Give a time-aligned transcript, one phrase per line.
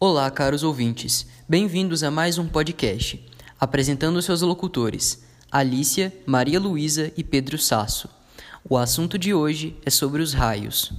[0.00, 1.26] Olá, caros ouvintes.
[1.48, 3.20] Bem-vindos a mais um podcast,
[3.58, 8.08] apresentando seus locutores, Alícia, Maria Luísa e Pedro Sasso.
[8.70, 10.92] O assunto de hoje é sobre os raios.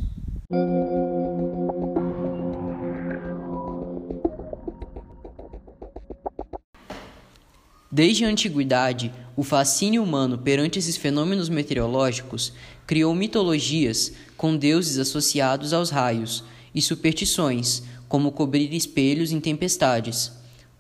[7.89, 12.51] Desde a antiguidade, o fascínio humano perante esses fenômenos meteorológicos
[12.85, 16.43] criou mitologias com deuses associados aos raios
[16.75, 20.33] e superstições, como cobrir espelhos em tempestades.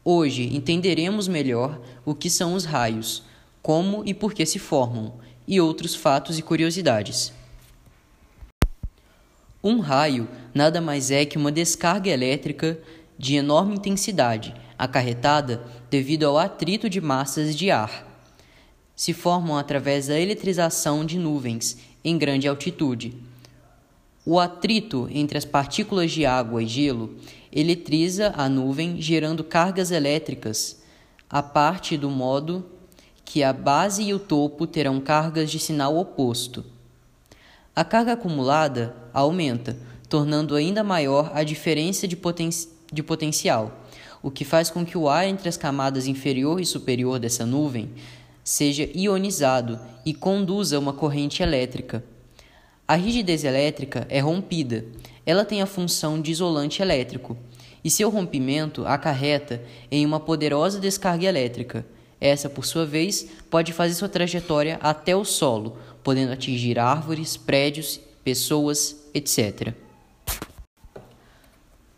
[0.03, 3.23] Hoje entenderemos melhor o que são os raios,
[3.61, 5.13] como e por que se formam,
[5.47, 7.31] e outros fatos e curiosidades.
[9.63, 12.79] Um raio nada mais é que uma descarga elétrica
[13.17, 18.07] de enorme intensidade, acarretada devido ao atrito de massas de ar.
[18.95, 23.13] Se formam através da eletrização de nuvens em grande altitude
[24.25, 27.15] o atrito entre as partículas de água e gelo
[27.51, 30.81] eletriza a nuvem, gerando cargas elétricas,
[31.29, 32.65] a parte do modo
[33.23, 36.65] que a base e o topo terão cargas de sinal oposto.
[37.75, 39.77] A carga acumulada aumenta,
[40.09, 42.49] tornando ainda maior a diferença de, poten
[42.91, 43.85] de potencial,
[44.21, 47.89] o que faz com que o ar entre as camadas inferior e superior dessa nuvem
[48.43, 52.03] seja ionizado e conduza uma corrente elétrica.
[52.89, 54.83] A rigidez elétrica é rompida.
[55.23, 57.37] Ela tem a função de isolante elétrico,
[57.83, 61.85] e seu rompimento acarreta em uma poderosa descarga elétrica.
[62.19, 67.99] Essa, por sua vez, pode fazer sua trajetória até o solo, podendo atingir árvores, prédios,
[68.23, 69.71] pessoas, etc.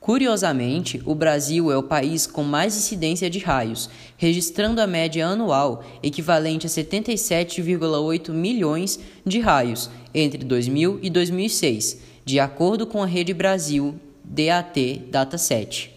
[0.02, 5.84] Curiosamente, o Brasil é o país com mais incidência de raios, registrando a média anual
[6.02, 13.32] equivalente a 77,8 milhões de raios entre 2000 e 2006, de acordo com a Rede
[13.32, 13.94] Brasil
[14.24, 15.92] DAT Dataset.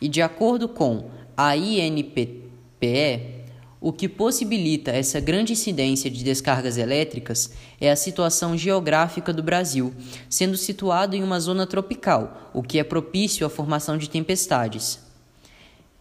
[0.00, 3.43] E de acordo com a INPPE,
[3.84, 9.92] o que possibilita essa grande incidência de descargas elétricas é a situação geográfica do Brasil,
[10.26, 15.00] sendo situado em uma zona tropical, o que é propício à formação de tempestades.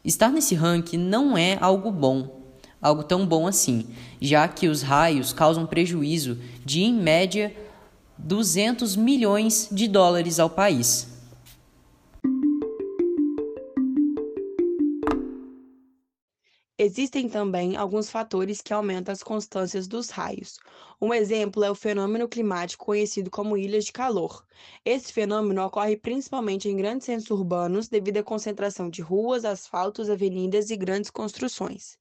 [0.01, 3.85] Estar nesse ranking não é algo bom, algo tão bom assim,
[4.21, 7.53] já que os raios causam prejuízo de, em média,
[8.17, 11.12] 200 milhões de dólares ao país.
[16.77, 20.57] Existem também alguns fatores que aumentam as constâncias dos raios.
[21.05, 24.45] Um exemplo é o fenômeno climático conhecido como ilhas de calor.
[24.85, 30.69] Esse fenômeno ocorre principalmente em grandes centros urbanos devido à concentração de ruas, asfaltos, avenidas
[30.69, 31.97] e grandes construções.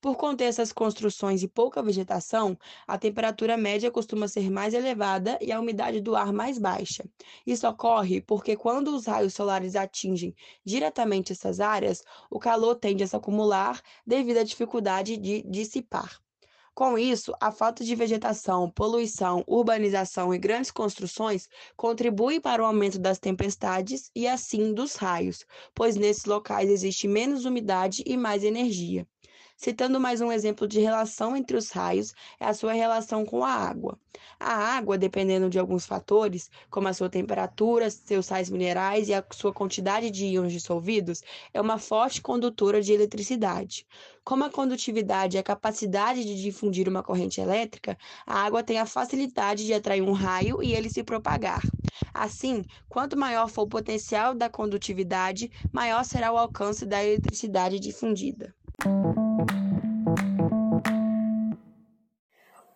[0.00, 2.56] Por conter essas construções e pouca vegetação,
[2.86, 7.04] a temperatura média costuma ser mais elevada e a umidade do ar mais baixa.
[7.44, 10.32] Isso ocorre porque, quando os raios solares atingem
[10.64, 16.23] diretamente essas áreas, o calor tende a se acumular devido à dificuldade de dissipar.
[16.74, 22.98] Com isso, a falta de vegetação, poluição, urbanização e grandes construções contribui para o aumento
[22.98, 29.06] das tempestades e assim dos raios, pois nesses locais existe menos umidade e mais energia.
[29.56, 33.50] Citando mais um exemplo de relação entre os raios, é a sua relação com a
[33.50, 33.98] água.
[34.38, 39.24] A água, dependendo de alguns fatores, como a sua temperatura, seus sais minerais e a
[39.32, 41.22] sua quantidade de íons dissolvidos,
[41.52, 43.86] é uma forte condutora de eletricidade.
[44.24, 48.86] Como a condutividade é a capacidade de difundir uma corrente elétrica, a água tem a
[48.86, 51.72] facilidade de atrair um raio e ele se propagar.
[52.12, 58.54] Assim, quanto maior for o potencial da condutividade, maior será o alcance da eletricidade difundida.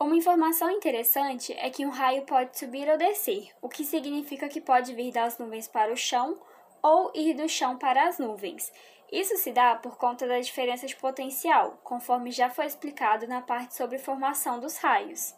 [0.00, 4.60] Uma informação interessante é que um raio pode subir ou descer, o que significa que
[4.60, 6.38] pode vir das nuvens para o chão
[6.82, 8.72] ou ir do chão para as nuvens.
[9.10, 13.75] Isso se dá por conta da diferença de potencial, conforme já foi explicado na parte
[13.75, 15.34] sobre formação dos raios.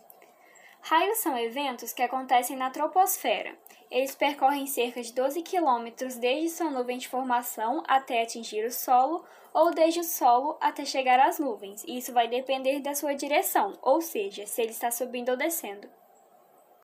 [0.82, 3.56] Raios são eventos que acontecem na troposfera.
[3.90, 9.24] Eles percorrem cerca de 12 quilômetros desde sua nuvem de formação até atingir o solo
[9.52, 11.84] ou desde o solo até chegar às nuvens.
[11.86, 15.88] Isso vai depender da sua direção, ou seja, se ele está subindo ou descendo.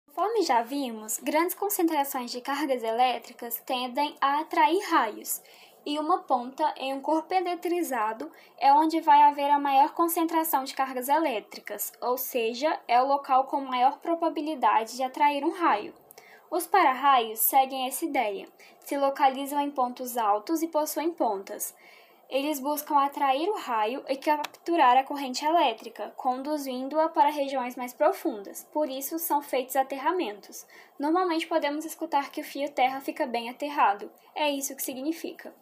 [0.07, 5.43] Conforme já vimos, grandes concentrações de cargas elétricas tendem a atrair raios
[5.87, 8.29] e uma ponta em um corpo eletrizado
[8.59, 13.45] é onde vai haver a maior concentração de cargas elétricas, ou seja, é o local
[13.45, 15.95] com maior probabilidade de atrair um raio.
[16.51, 18.49] Os para-raios seguem essa ideia,
[18.81, 21.73] se localizam em pontos altos e possuem pontas.
[22.29, 28.67] Eles buscam atrair o raio e capturar a corrente elétrica, conduzindo-a para regiões mais profundas.
[28.73, 30.67] Por isso, são feitos aterramentos.
[30.99, 34.11] Normalmente podemos escutar que o fio terra fica bem aterrado.
[34.35, 35.55] É isso que significa.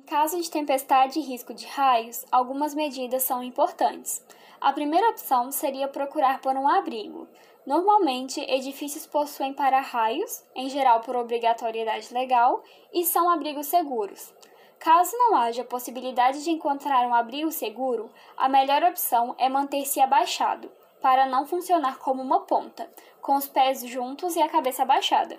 [0.00, 4.24] Em caso de tempestade e risco de raios, algumas medidas são importantes.
[4.58, 7.28] A primeira opção seria procurar por um abrigo.
[7.66, 12.64] Normalmente, edifícios possuem para-raios, em geral por obrigatoriedade legal,
[12.94, 14.32] e são abrigos seguros.
[14.78, 20.72] Caso não haja possibilidade de encontrar um abrigo seguro, a melhor opção é manter-se abaixado,
[21.00, 25.38] para não funcionar como uma ponta, com os pés juntos e a cabeça abaixada.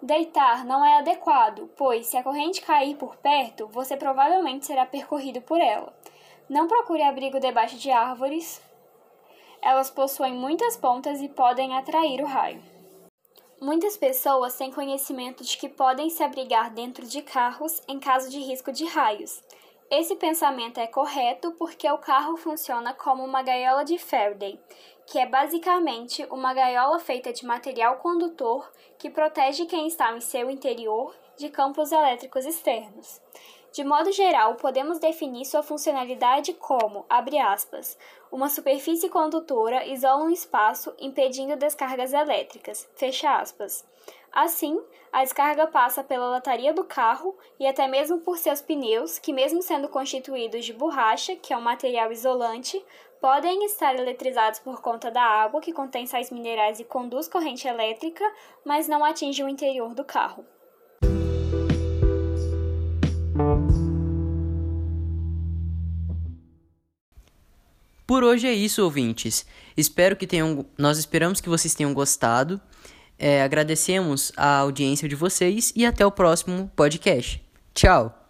[0.00, 5.40] Deitar não é adequado, pois se a corrente cair por perto, você provavelmente será percorrido
[5.40, 5.92] por ela.
[6.48, 8.60] Não procure abrigo debaixo de árvores.
[9.60, 12.62] Elas possuem muitas pontas e podem atrair o raio.
[13.60, 18.40] Muitas pessoas têm conhecimento de que podem se abrigar dentro de carros em caso de
[18.40, 19.40] risco de raios.
[19.94, 24.58] Esse pensamento é correto porque o carro funciona como uma gaiola de Faraday,
[25.06, 30.50] que é basicamente uma gaiola feita de material condutor que protege quem está em seu
[30.50, 33.20] interior de campos elétricos externos.
[33.72, 37.96] De modo geral, podemos definir sua funcionalidade como, abre aspas,
[38.30, 43.82] uma superfície condutora isola um espaço impedindo descargas elétricas, fecha aspas.
[44.30, 44.78] Assim,
[45.10, 49.62] a descarga passa pela lataria do carro e até mesmo por seus pneus, que mesmo
[49.62, 52.84] sendo constituídos de borracha, que é um material isolante,
[53.22, 58.24] podem estar eletrizados por conta da água que contém sais minerais e conduz corrente elétrica,
[58.66, 60.44] mas não atinge o interior do carro.
[68.12, 69.46] Por hoje é isso, ouvintes.
[69.74, 72.60] Espero que tenham, nós esperamos que vocês tenham gostado.
[73.18, 77.42] É, agradecemos a audiência de vocês e até o próximo podcast.
[77.72, 78.21] Tchau!